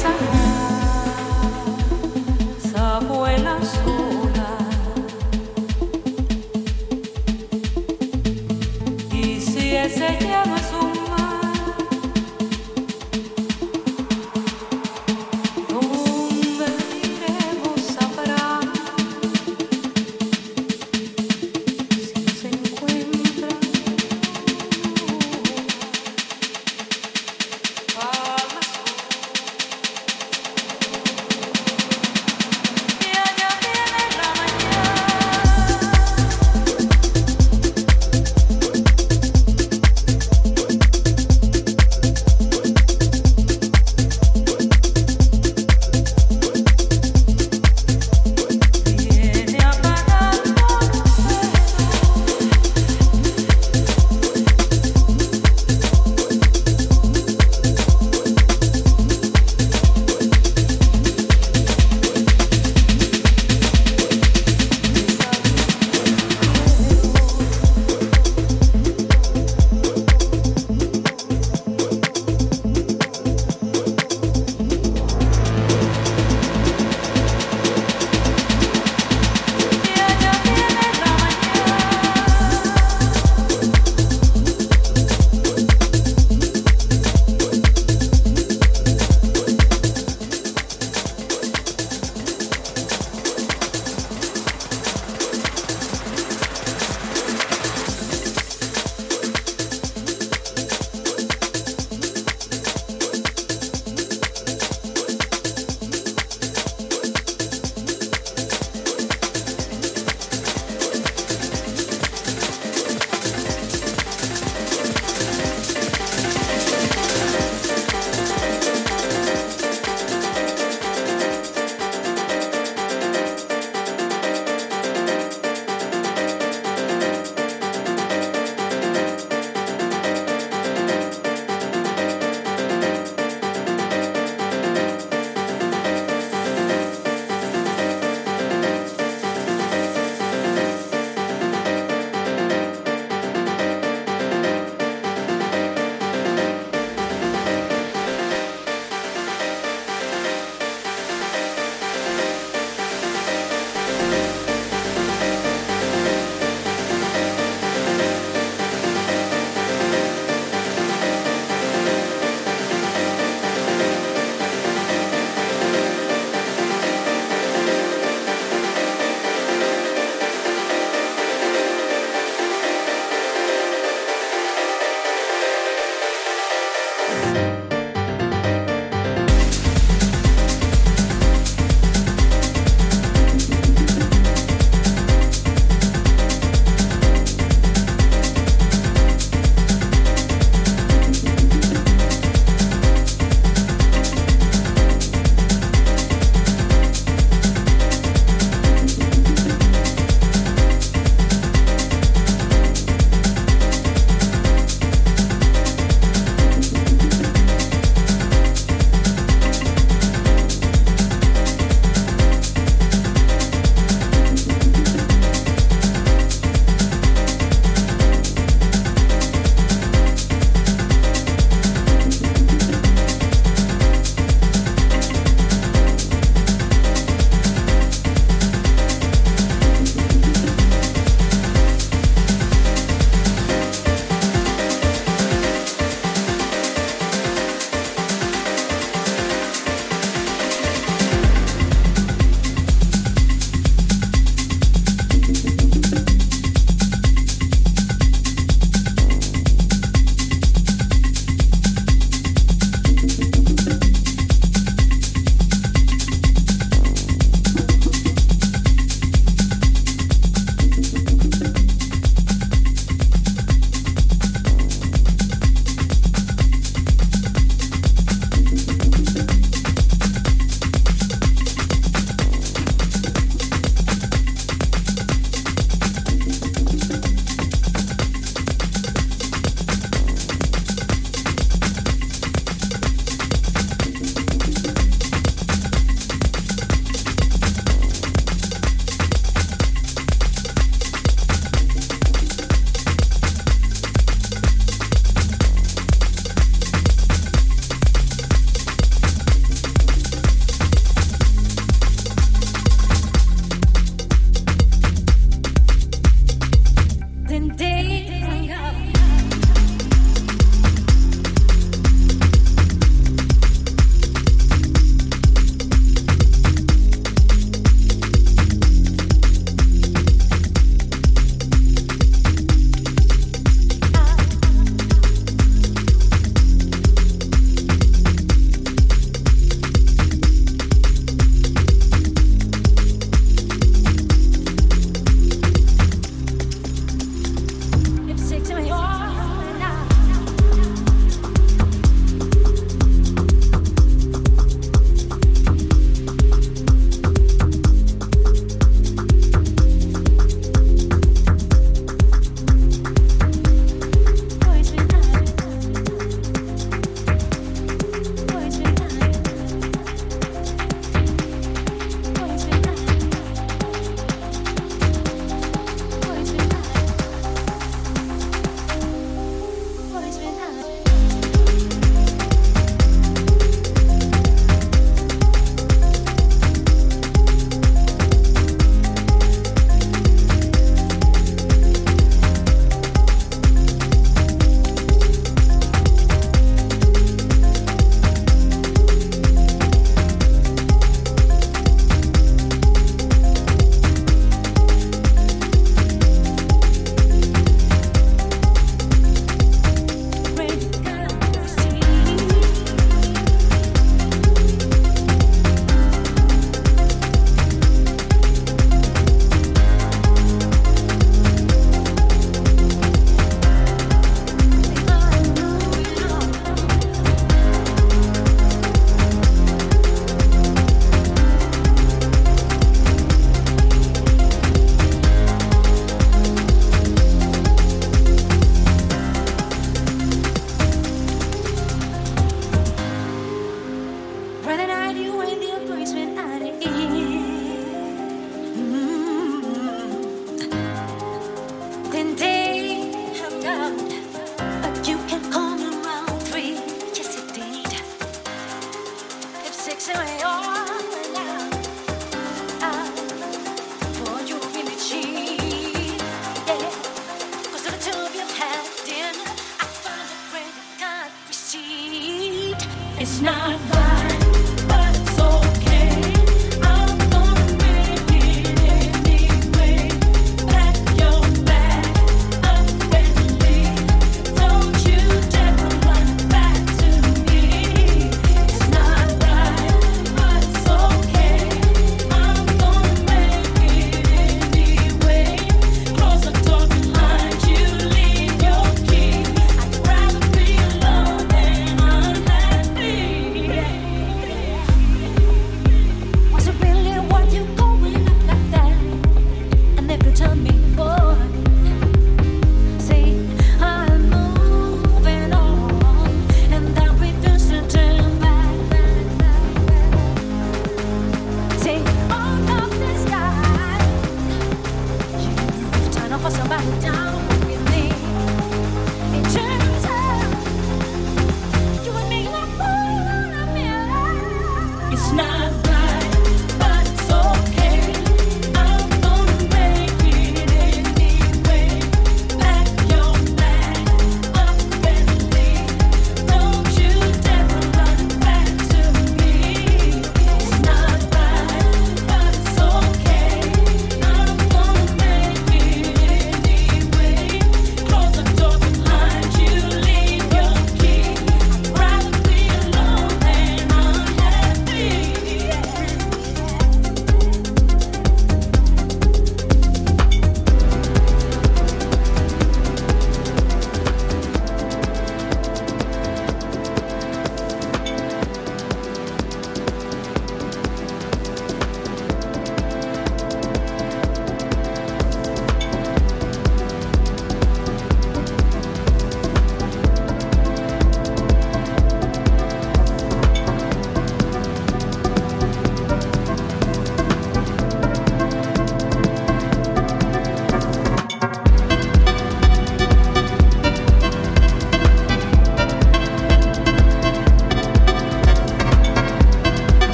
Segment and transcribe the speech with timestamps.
[0.00, 0.39] 있어?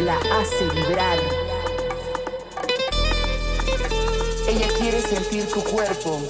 [0.00, 1.18] la hace vibrar.
[4.48, 6.20] Ella quiere sentir tu cuerpo,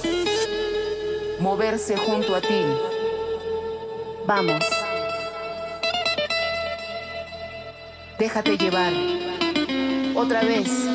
[1.39, 2.65] moverse junto a ti.
[4.25, 4.65] Vamos.
[8.17, 8.93] Déjate llevar.
[10.15, 10.88] Otra vez.